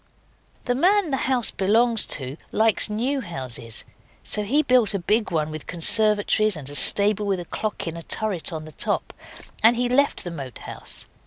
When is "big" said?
4.99-5.29